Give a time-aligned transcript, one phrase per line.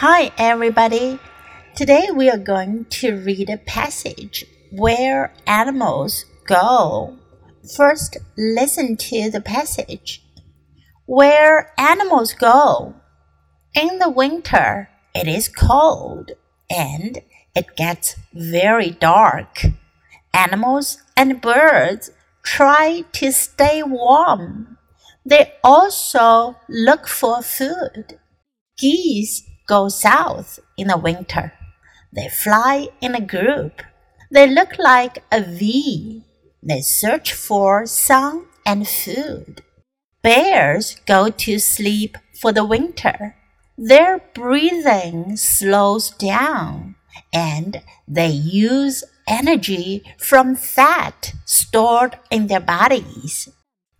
[0.00, 1.18] Hi, everybody.
[1.74, 7.16] Today we are going to read a passage where animals go.
[7.74, 10.22] First, listen to the passage.
[11.06, 12.96] Where animals go.
[13.74, 16.32] In the winter, it is cold
[16.68, 17.22] and
[17.54, 19.64] it gets very dark.
[20.34, 22.10] Animals and birds
[22.42, 24.76] try to stay warm.
[25.24, 28.18] They also look for food.
[28.76, 31.52] Geese go south in the winter.
[32.12, 33.82] They fly in a group.
[34.30, 36.24] They look like a V.
[36.62, 39.62] They search for sun and food.
[40.22, 43.36] Bears go to sleep for the winter.
[43.78, 46.96] Their breathing slows down
[47.32, 53.48] and they use energy from fat stored in their bodies.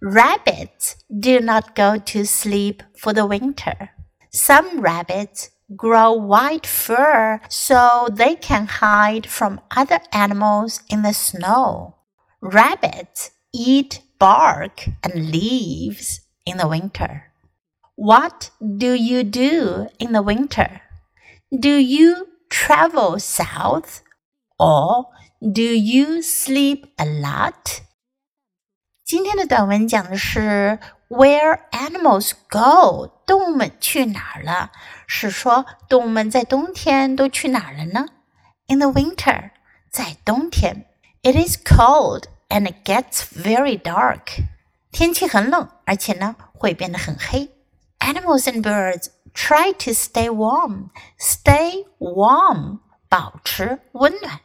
[0.00, 3.90] Rabbits do not go to sleep for the winter.
[4.31, 11.95] Some rabbits grow white fur so they can hide from other animals in the snow.
[12.41, 17.31] Rabbits eat bark and leaves in the winter.
[17.95, 20.81] What do you do in the winter?
[21.51, 24.03] Do you travel south
[24.59, 25.07] or
[25.41, 27.81] do you sleep a lot?
[29.03, 30.79] 今天的短文讲的是
[31.11, 34.71] Where animals go，动物们去哪儿了？
[35.07, 38.07] 是说动物们在冬天都去哪儿了呢？
[38.67, 39.51] In the winter，
[39.89, 40.85] 在冬天，
[41.23, 44.43] it is cold and it gets very dark。
[44.91, 47.49] 天气很冷，而且呢会变得很黑。
[47.99, 50.89] Animals and birds try to stay warm.
[51.17, 54.41] Stay warm，保持温暖。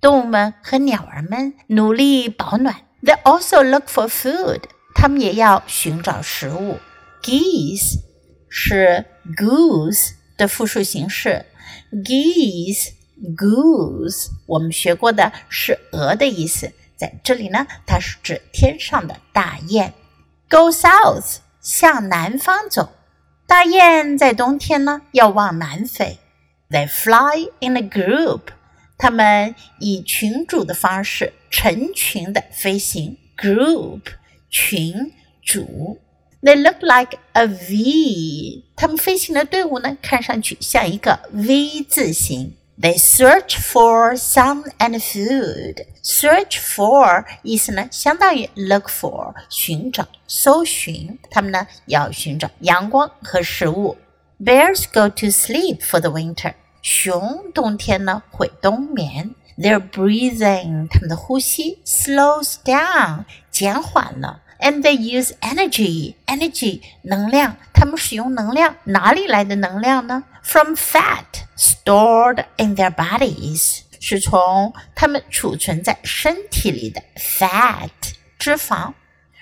[0.00, 2.76] 动物们和鸟儿们努力保暖。
[3.02, 4.62] They also look for food.
[5.01, 6.77] 它们也要寻找食物。
[7.23, 8.01] Geese
[8.47, 9.03] 是
[9.35, 11.43] goose 的复数形式
[11.91, 12.91] ，geese
[13.35, 19.91] goose 我们学过的是鹅的意思，在这里呢，它是指天上的大雁。
[20.47, 22.91] Go south 向南方走，
[23.47, 26.19] 大雁在冬天呢要往南飞。
[26.69, 28.41] They fly in a group，
[28.99, 33.17] 它们以群主的方式成群的飞行。
[33.35, 34.01] Group
[34.50, 35.98] 群主，
[36.42, 38.64] They look like a V。
[38.76, 42.54] 它们飞行的队伍呢，看上去像一个 V 字形。
[42.78, 45.86] They search for sun and food.
[46.02, 51.18] Search for 意思呢，相当于 look for 寻找、搜寻。
[51.30, 53.96] 他们呢要寻找阳光和食物。
[54.38, 56.52] Bears go to sleep for the winter.
[56.82, 59.34] 熊冬天呢会冬眠。
[59.56, 63.24] Their breathing，他们的呼吸 slows down，
[63.60, 64.42] 减缓了。
[64.58, 70.24] And they use energy, energy 能量，他们使用能量，哪里来的能量呢？
[70.42, 71.24] From fat
[71.58, 77.90] stored in their bodies，是从他们储存在身体里的 fat
[78.38, 78.94] 脂肪。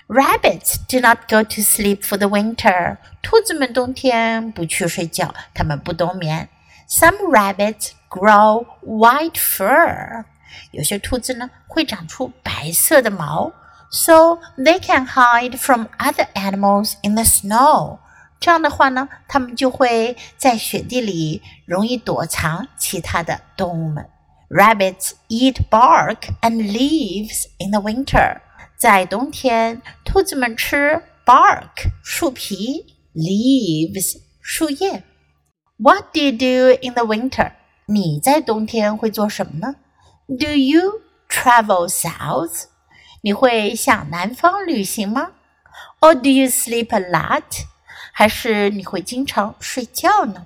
[0.07, 6.49] Rabbits do not go to sleep for the winter，兔子们冬天不去睡觉，它们不冬眠。
[6.89, 10.25] Some rabbits grow white fur，
[10.71, 13.51] 有些兔子呢会长出白色的毛
[13.89, 17.99] ，so they can hide from other animals in the snow。
[18.39, 24.07] 这样的话呢，它们就会在雪地里容易躲藏其他的动物们。
[24.49, 28.41] Rabbits eat bark and leaves in the winter。
[28.77, 32.85] 在冬天，兔子们吃 bark 树皮，
[33.15, 35.03] leaves 树叶。
[35.77, 37.53] What do you do in the winter？
[37.87, 39.75] 你在冬天会做什么呢？
[40.27, 42.65] Do you travel south？
[43.21, 45.31] 你会向南方旅行吗？
[45.99, 47.65] Or do you sleep a lot？
[48.11, 50.45] 还是你会经常睡觉呢？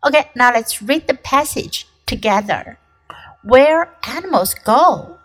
[0.00, 2.76] Okay, now let's read the passage together.
[3.44, 5.18] Where animals go.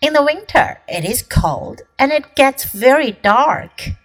[0.00, 3.96] In the winter, it is cold and it gets very dark.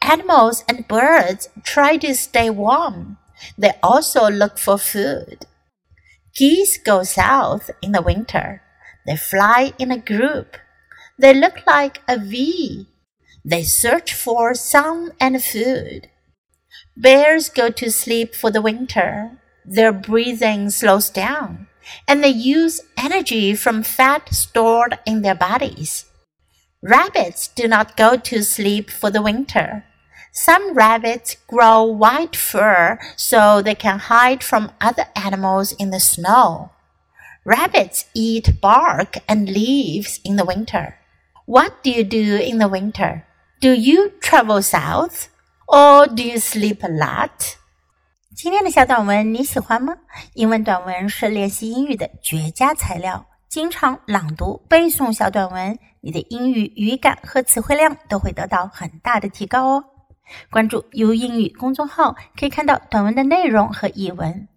[0.00, 3.18] Animals and birds try to stay warm.
[3.56, 5.46] They also look for food.
[6.34, 8.62] Geese go south in the winter.
[9.06, 10.56] They fly in a group.
[11.19, 12.87] They look like a V.
[13.45, 16.09] They search for sun and food.
[16.97, 19.39] Bears go to sleep for the winter.
[19.65, 21.67] Their breathing slows down,
[22.07, 26.05] and they use energy from fat stored in their bodies.
[26.81, 29.85] Rabbits do not go to sleep for the winter.
[30.31, 36.71] Some rabbits grow white fur so they can hide from other animals in the snow.
[37.45, 40.97] Rabbits eat bark and leaves in the winter.
[41.45, 43.23] What do you do in the winter?
[43.59, 45.27] Do you travel south?
[45.67, 47.55] Or do you sleep a lot?
[48.35, 49.95] 今天的小短文你喜欢吗？
[50.33, 53.25] 英文短文是练习英语的绝佳材料。
[53.49, 59.83] 经常朗读、背诵小短文，你的英语语感和词汇量都会得到很大的提高哦。
[60.49, 64.47] 关注 “YOU 英语”公众号，可以看到短文的内容和译文。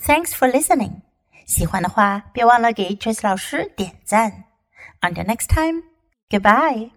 [0.00, 1.02] Thanks for listening。
[1.46, 4.44] 喜欢的话，别忘了给 Trace 老师点赞。
[5.02, 5.91] Until next time。
[6.32, 6.90] Goodbye.